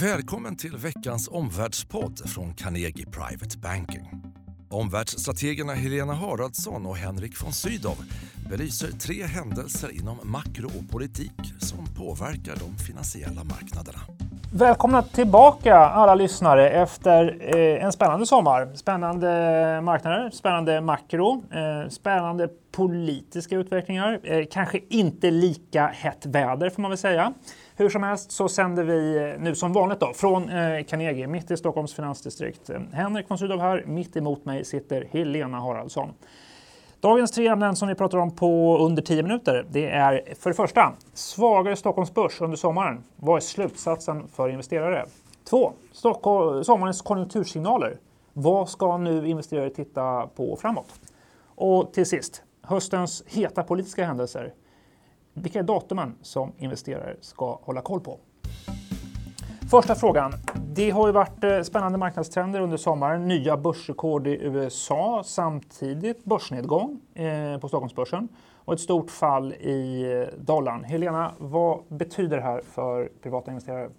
[0.00, 4.22] Välkommen till veckans omvärldspodd från Carnegie Private Banking.
[4.70, 7.96] Omvärldsstrategerna Helena Haraldsson och Henrik von Sydow
[8.50, 13.98] belyser tre händelser inom makro och politik som påverkar de finansiella marknaderna.
[14.52, 18.74] Välkomna tillbaka alla lyssnare efter eh, en spännande sommar.
[18.74, 19.28] Spännande
[19.82, 24.20] marknader, spännande makro, eh, spännande politiska utvecklingar.
[24.22, 27.32] Eh, kanske inte lika hett väder får man väl säga.
[27.78, 31.50] Hur som helst så sänder vi eh, nu som vanligt då, från eh, Carnegie, mitt
[31.50, 32.70] i Stockholms finansdistrikt.
[32.70, 36.08] Eh, Henrik von Sydow här, mitt emot mig sitter Helena Haraldsson.
[37.00, 40.56] Dagens tre ämnen som vi pratar om på under 10 minuter, det är för det
[40.56, 43.04] första svagare Stockholmsbörs under sommaren.
[43.16, 45.06] Vad är slutsatsen för investerare?
[45.50, 47.98] Två, Stockholm, sommarens konjunktursignaler.
[48.32, 51.00] Vad ska nu investerare titta på framåt?
[51.54, 54.52] Och till sist, höstens heta politiska händelser.
[55.38, 58.18] Vilka är datumen som investerare ska hålla koll på?
[59.70, 60.32] Första frågan.
[60.74, 63.28] Det har ju varit eh, spännande marknadstrender under sommaren.
[63.28, 70.38] Nya börsrekord i USA, samtidigt börsnedgång eh, på Stockholmsbörsen och ett stort fall i eh,
[70.40, 70.84] dollarn.
[70.84, 73.90] Helena, vad betyder det här för privata investerare?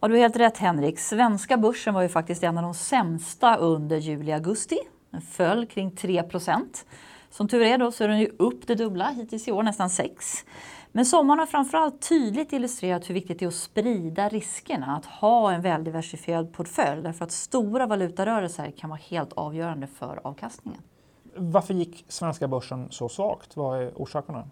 [0.00, 0.98] Ja, du har helt rätt Henrik.
[0.98, 4.78] Svenska börsen var ju faktiskt en av de sämsta under juli-augusti.
[5.10, 6.22] Den föll kring 3
[7.30, 9.90] som tur är då så är den ju upp det dubbla hittills i år, nästan
[9.90, 10.44] 6
[10.92, 15.52] men sommaren har framförallt tydligt illustrerat hur viktigt det är att sprida riskerna, att ha
[15.52, 20.82] en väldiversifierad portfölj därför att stora valutarörelser kan vara helt avgörande för avkastningen.
[21.36, 23.56] Varför gick svenska börsen så svagt?
[23.56, 24.48] Vad är orsakerna?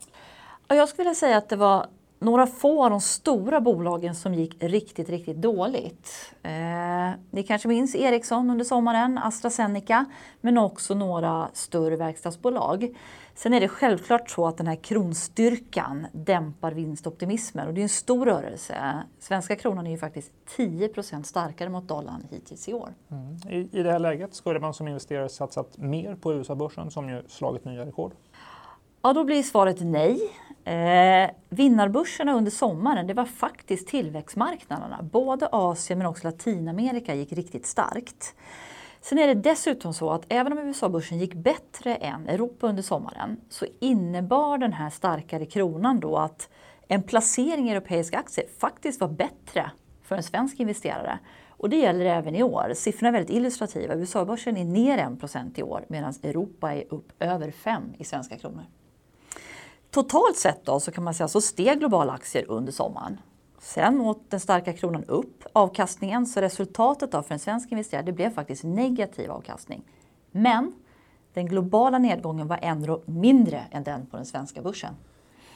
[0.69, 1.87] Jag skulle vilja säga att det var
[2.19, 6.33] några få av de stora bolagen som gick riktigt, riktigt dåligt.
[6.43, 10.05] Eh, ni kanske minns Ericsson under sommaren, AstraZeneca,
[10.41, 12.97] men också några större verkstadsbolag.
[13.35, 17.89] Sen är det självklart så att den här kronstyrkan dämpar vinstoptimismen och det är en
[17.89, 19.03] stor rörelse.
[19.19, 22.95] Svenska kronan är ju faktiskt 10% starkare mot dollarn hittills i år.
[23.11, 23.37] Mm.
[23.49, 27.23] I, I det här läget, skulle man som investerare satsat mer på USA-börsen som ju
[27.29, 28.13] slagit nya rekord?
[29.07, 30.31] Ja, då blir svaret nej.
[30.65, 35.03] Eh, vinnarbörserna under sommaren det var faktiskt tillväxtmarknaderna.
[35.03, 38.35] Både Asien men också Latinamerika gick riktigt starkt.
[39.01, 43.41] Sen är det dessutom så att även om USA-börsen gick bättre än Europa under sommaren
[43.49, 46.49] så innebar den här starkare kronan då att
[46.89, 49.71] en placering i europeiska aktier faktiskt var bättre
[50.03, 51.19] för en svensk investerare.
[51.49, 52.73] Och det gäller även i år.
[52.75, 53.95] Siffrorna är väldigt illustrativa.
[53.95, 54.99] USA-börsen är ner
[55.47, 58.65] 1 i år medan Europa är upp över 5 i svenska kronor.
[59.97, 63.21] Totalt sett då så kan man säga så steg globala aktier under sommaren.
[63.59, 68.13] Sen åt den starka kronan upp avkastningen så resultatet då för en svensk investerare det
[68.13, 69.83] blev faktiskt negativ avkastning.
[70.31, 70.73] Men
[71.35, 74.95] den globala nedgången var ändå mindre än den på den svenska börsen.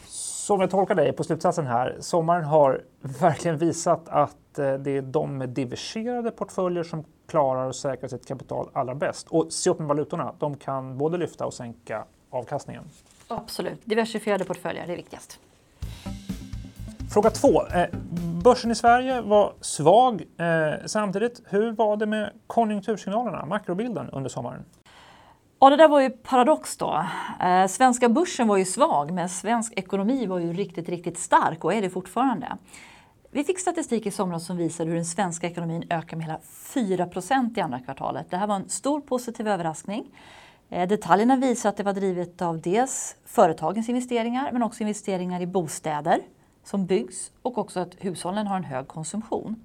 [0.06, 2.82] Så om jag tolkar dig på slutsatsen här, sommaren har
[3.20, 8.26] verkligen visat att eh, det är de med diversifierade portföljer som klarar att säkra sitt
[8.26, 9.28] kapital allra bäst.
[9.28, 12.84] Och se upp med valutorna, de kan både lyfta och sänka avkastningen.
[13.30, 15.38] Absolut, diversifierade portföljer, det är viktigast.
[17.12, 17.66] Fråga två.
[17.66, 17.86] Eh,
[18.44, 21.42] börsen i Sverige var svag eh, samtidigt.
[21.46, 24.64] Hur var det med konjunktursignalerna, makrobilden under sommaren?
[25.60, 27.04] Ja, det där var ju paradox då.
[27.40, 31.74] Eh, svenska börsen var ju svag, men svensk ekonomi var ju riktigt, riktigt stark och
[31.74, 32.56] är det fortfarande.
[33.30, 36.38] Vi fick statistik i somras som visade hur den svenska ekonomin ökar med hela
[36.74, 38.30] 4% i andra kvartalet.
[38.30, 40.06] Det här var en stor positiv överraskning.
[40.70, 45.46] Eh, detaljerna visar att det var drivet av dels företagens investeringar men också investeringar i
[45.46, 46.20] bostäder
[46.64, 49.62] som byggs och också att hushållen har en hög konsumtion.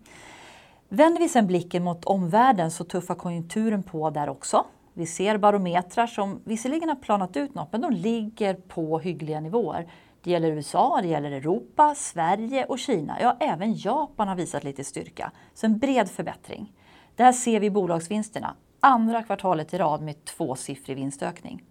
[0.89, 4.66] Vänder vi sedan blicken mot omvärlden så tuffar konjunkturen på där också.
[4.93, 9.91] Vi ser barometrar som visserligen har planat ut något men de ligger på hyggliga nivåer.
[10.23, 13.17] Det gäller USA, det gäller Europa, Sverige och Kina.
[13.22, 15.31] Ja, även Japan har visat lite styrka.
[15.53, 16.73] Så en bred förbättring.
[17.16, 18.55] Där ser vi bolagsvinsterna
[18.85, 21.63] andra kvartalet i rad med tvåsiffrig vinstökning.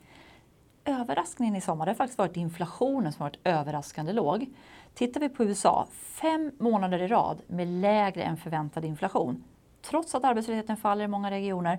[0.85, 4.47] Överraskningen i sommar har faktiskt varit inflationen som varit överraskande låg.
[4.95, 9.45] Tittar vi på USA, fem månader i rad med lägre än förväntad inflation.
[9.83, 11.79] Trots att arbetslösheten faller i många regioner,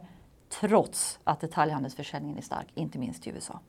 [0.59, 3.59] trots att detaljhandelsförsäljningen är stark, inte minst i USA.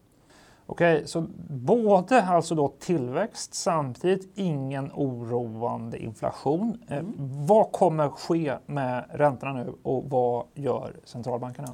[0.67, 6.83] Okej, så både alltså då tillväxt samtidigt ingen oroande inflation.
[6.89, 7.15] Eh, mm.
[7.47, 11.69] vad kommer ske med räntorna nu och vad gör centralbankerna?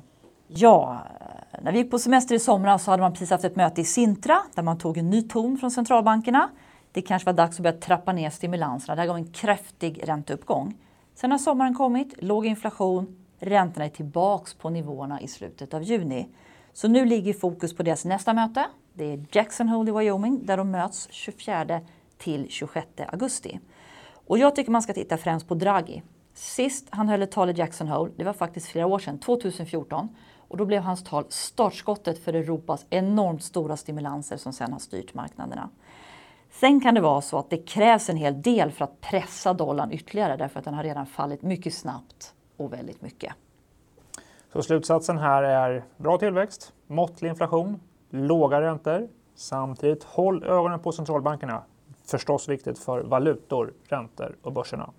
[0.49, 0.99] Ja,
[1.63, 3.85] när vi gick på semester i somras så hade man precis haft ett möte i
[3.85, 6.49] Sintra där man tog en ny ton från centralbankerna.
[6.93, 8.95] Det kanske var dags att börja trappa ner stimulanserna.
[8.95, 10.75] Det här gav en kraftig ränteuppgång.
[11.15, 16.29] Sen har sommaren kommit, låg inflation, räntorna är tillbaks på nivåerna i slutet av juni.
[16.73, 18.67] Så nu ligger fokus på deras nästa möte.
[18.95, 21.81] Det är Jackson Hole i Wyoming där de möts 24
[22.19, 23.61] till 26 augusti.
[24.27, 26.03] Och jag tycker man ska titta främst på Draghi.
[26.35, 30.09] Sist han höll ett tal i Jackson Hole, det var faktiskt flera år sedan, 2014.
[30.49, 35.15] Och då blev hans tal startskottet för Europas enormt stora stimulanser som sedan har styrt
[35.15, 35.71] marknaderna.
[36.51, 39.93] Sen kan det vara så att det krävs en hel del för att pressa dollarn
[39.93, 43.33] ytterligare därför att den har redan fallit mycket snabbt och väldigt mycket.
[44.53, 47.81] Så slutsatsen här är bra tillväxt, måttlig inflation,
[48.13, 49.09] låga räntor.
[49.35, 51.63] Samtidigt håll ögonen på centralbankerna.
[52.05, 54.91] Förstås viktigt för valutor, räntor och börserna.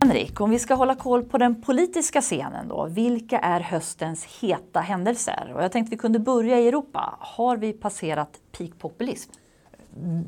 [0.00, 4.80] Henrik, om vi ska hålla koll på den politiska scenen då, vilka är höstens heta
[4.80, 5.52] händelser?
[5.54, 7.14] Och jag tänkte vi kunde börja i Europa.
[7.20, 9.32] Har vi passerat peakpopulism?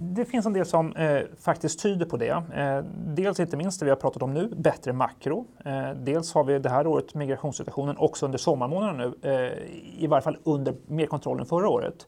[0.00, 2.42] Det finns en del som eh, faktiskt tyder på det.
[2.54, 5.46] Eh, dels inte minst det vi har pratat om nu, bättre makro.
[5.64, 10.22] Eh, dels har vi det här året migrationssituationen också under sommarmånaderna nu, eh, i varje
[10.22, 12.06] fall under mer kontroll än förra året.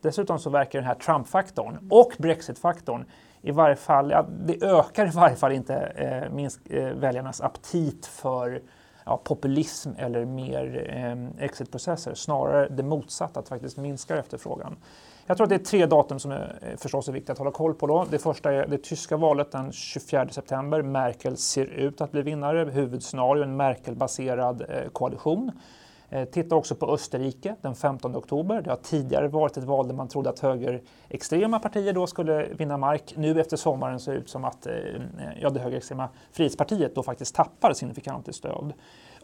[0.00, 3.04] Dessutom så verkar den här Trump-faktorn och Brexit-faktorn
[3.42, 8.06] i varje fall, ja, det ökar i varje fall inte eh, minst, eh, väljarnas aptit
[8.06, 8.62] för
[9.04, 12.14] ja, populism eller mer eh, exitprocesser.
[12.14, 14.76] Snarare det motsatta, att faktiskt minskar efterfrågan.
[15.28, 17.50] Jag tror att det är tre datum som är eh, förstås är viktiga att hålla
[17.50, 17.86] koll på.
[17.86, 18.06] Då.
[18.10, 20.82] Det första är det tyska valet den 24 september.
[20.82, 22.70] Merkel ser ut att bli vinnare.
[22.70, 25.52] Huvudscenario en Merkel-baserad eh, koalition.
[26.10, 28.62] Eh, titta också på Österrike den 15 oktober.
[28.62, 32.76] Det har tidigare varit ett val där man trodde att högerextrema partier då skulle vinna
[32.76, 33.14] mark.
[33.16, 34.66] Nu efter sommaren ser det ut som att
[35.40, 38.72] ja, det högerextrema Frihetspartiet då faktiskt tappar signifikant i stöd.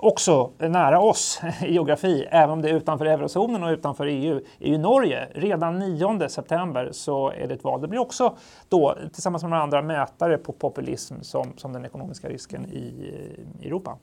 [0.05, 4.69] Också nära oss i geografi, även om det är utanför eurozonen och utanför EU, är
[4.69, 5.29] ju Norge.
[5.35, 7.81] Redan 9 september så är det ett val.
[7.81, 8.37] Det blir också
[8.69, 13.13] då tillsammans med några andra mätare på populism som, som den ekonomiska risken i,
[13.61, 13.99] i Europa.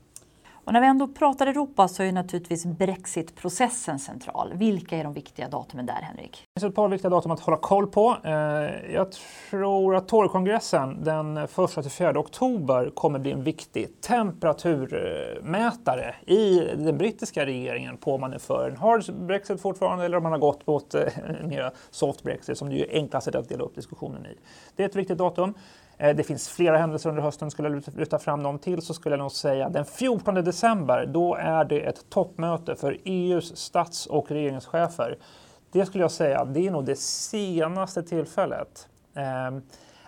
[0.70, 4.54] Och när vi ändå pratar Europa så är naturligtvis Brexit-processen central.
[4.56, 6.32] Vilka är de viktiga datumen där, Henrik?
[6.32, 8.18] Det finns ett par viktiga datum att hålla koll på.
[8.24, 8.32] Eh,
[8.94, 9.08] jag
[9.50, 17.98] tror att Torykongressen den 1-4 oktober kommer bli en viktig temperaturmätare i den brittiska regeringen
[17.98, 20.96] på om man är för en hard Brexit fortfarande eller om man har gått mot
[20.96, 21.02] eh,
[21.42, 24.38] en mer soft Brexit som det är enklast att dela upp diskussionen i.
[24.76, 25.54] Det är ett viktigt datum.
[26.00, 27.52] Eh, det finns flera händelser under hösten.
[27.52, 31.06] Skulle jag lyfta fram någon till så skulle jag nog säga den 14 december.
[31.06, 35.18] Då är det ett toppmöte för EUs stats och regeringschefer.
[35.72, 39.60] Det skulle jag säga, det är nog det senaste tillfället eh,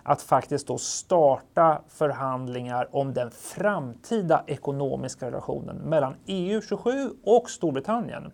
[0.02, 8.32] att faktiskt då starta förhandlingar om den framtida ekonomiska relationen mellan EU27 och Storbritannien.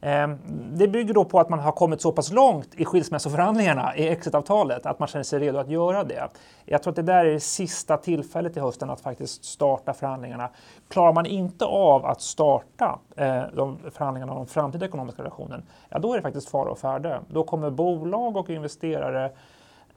[0.00, 0.38] Ehm,
[0.72, 4.86] det bygger då på att man har kommit så pass långt i skilsmässoförhandlingarna i exitavtalet
[4.86, 6.28] att man känner sig redo att göra det.
[6.64, 10.50] Jag tror att det där är det sista tillfället i hösten att faktiskt starta förhandlingarna.
[10.88, 16.12] Klarar man inte av att starta eh, de förhandlingarna om framtida ekonomiska relationen, ja då
[16.12, 17.20] är det faktiskt fara och färde.
[17.28, 19.30] Då kommer bolag och investerare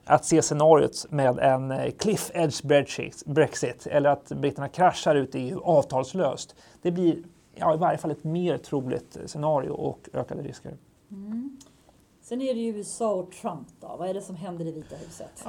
[0.04, 2.62] att se scenariot med en eh, cliff edge
[3.26, 6.54] Brexit eller att britterna kraschar ut i EU avtalslöst.
[6.82, 7.16] Det blir
[7.54, 10.76] ja, i varje fall ett mer troligt scenario och ökade risker.
[11.10, 11.58] Mm.
[12.22, 13.96] Sen är det ju USA och Trump då.
[13.98, 15.46] Vad är det som händer i Vita huset?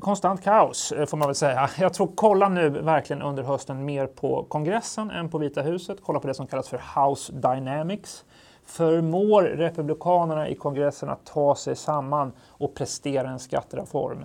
[0.00, 1.70] Konstant kaos får man väl säga.
[1.78, 5.98] Jag tror kolla nu verkligen under hösten mer på kongressen än på Vita huset.
[6.02, 8.24] Kolla på det som kallas för House Dynamics.
[8.64, 14.24] Förmår republikanerna i kongressen att ta sig samman och prestera en skattereform?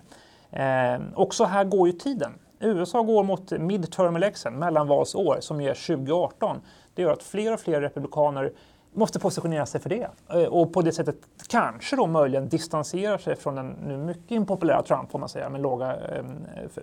[0.50, 2.32] Eh, också här går ju tiden.
[2.62, 6.62] USA går mot midterm election, mellanvalsår, som ger 2018.
[6.94, 8.52] Det gör att fler och fler republikaner
[8.94, 11.16] måste positionera sig för det eh, och på det sättet
[11.48, 15.62] kanske då möjligen distansera sig från den nu mycket impopulära Trump får man säga med
[15.62, 16.36] låga ehm,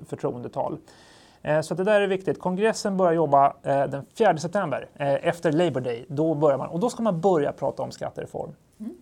[0.09, 0.79] förtroendetal.
[1.43, 2.41] Eh, så det där är viktigt.
[2.41, 4.89] Kongressen börjar jobba eh, den 4 september
[5.23, 6.07] efter Labor Day.
[6.09, 8.51] Då börjar man och då ska man börja prata om skattereform.
[8.81, 8.95] Mm.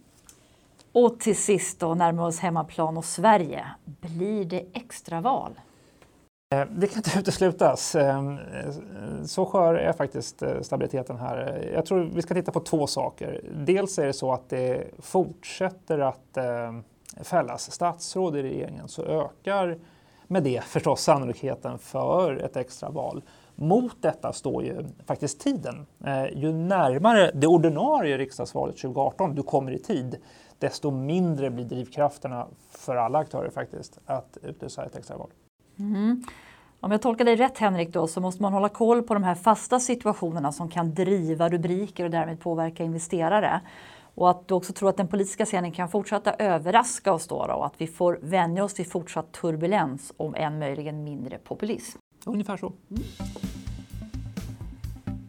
[0.93, 3.67] Och till sist då närmar oss hemmaplan och Sverige.
[3.85, 5.53] Blir det extraval?
[6.55, 7.95] Eh, det kan inte uteslutas.
[7.95, 8.75] Eh, eh,
[9.25, 11.69] så skör är faktiskt stabiliteten här.
[11.75, 13.41] Jag tror vi ska titta på två saker.
[13.55, 16.39] Dels är det så att det fortsätter att
[17.23, 19.79] fällas statsråd i regeringen så ökar
[20.27, 23.23] med det förstås sannolikheten för ett extra val.
[23.55, 25.87] Mot detta står ju faktiskt tiden.
[26.33, 30.17] Ju närmare det ordinarie riksdagsvalet 2018 du kommer i tid,
[30.59, 35.31] desto mindre blir drivkrafterna för alla aktörer faktiskt att utlysa ett extra val.
[35.79, 36.23] Mm.
[36.81, 39.35] Om jag tolkar dig rätt Henrik då så måste man hålla koll på de här
[39.35, 43.61] fasta situationerna som kan driva rubriker och därmed påverka investerare.
[44.15, 47.55] Och att du också tror att den politiska scenen kan fortsätta överraska oss då, då
[47.55, 51.99] och att vi får vänja oss vid fortsatt turbulens om än möjligen mindre populism.
[52.25, 52.67] Ungefär så.
[52.67, 53.03] Mm.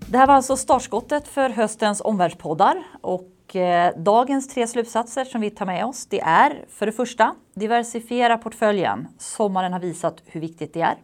[0.09, 5.49] Det här var alltså startskottet för höstens omvärldspoddar och Eh, dagens tre slutsatser som vi
[5.49, 9.07] tar med oss det är för det första diversifiera portföljen.
[9.17, 10.95] Sommaren har visat hur viktigt det är.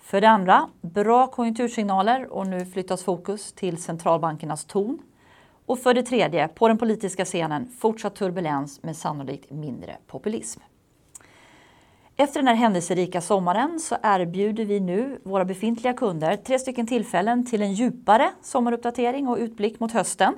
[0.00, 4.98] För det andra, bra konjunktursignaler och nu flyttas fokus till centralbankernas ton.
[5.66, 10.60] Och för det tredje, på den politiska scenen fortsatt turbulens med sannolikt mindre populism.
[12.16, 17.46] Efter den här händelserika sommaren så erbjuder vi nu våra befintliga kunder tre stycken tillfällen
[17.46, 20.34] till en djupare sommaruppdatering och utblick mot hösten.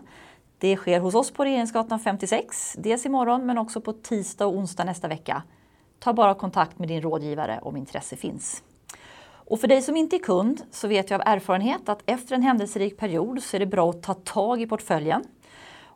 [0.58, 4.84] Det sker hos oss på Regeringsgatan 56, dels imorgon men också på tisdag och onsdag
[4.84, 5.42] nästa vecka.
[5.98, 8.62] Ta bara kontakt med din rådgivare om intresse finns.
[9.46, 12.42] Och för dig som inte är kund så vet jag av erfarenhet att efter en
[12.42, 15.24] händelserik period så är det bra att ta tag i portföljen.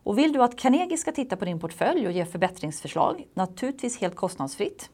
[0.03, 4.15] Och vill du att Carnegie ska titta på din portfölj och ge förbättringsförslag, naturligtvis helt
[4.15, 4.89] kostnadsfritt,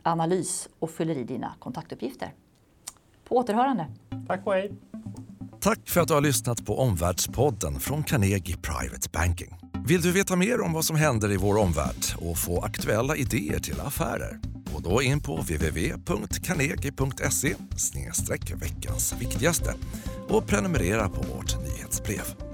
[0.03, 2.33] analys och fyller i dina kontaktuppgifter.
[3.29, 3.87] På återhörande.
[4.27, 4.73] Tack och hej.
[5.61, 9.55] Tack för att du har lyssnat på Omvärldspodden från Carnegie Private Banking.
[9.87, 13.59] Vill du veta mer om vad som händer i vår omvärld och få aktuella idéer
[13.59, 14.41] till affärer?
[14.73, 17.55] Gå då in på www.carnegie.se
[18.55, 19.75] veckans viktigaste
[20.29, 22.48] och prenumerera på vårt nyhetsbrev.